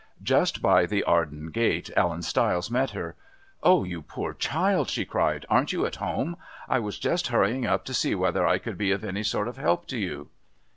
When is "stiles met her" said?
2.23-3.15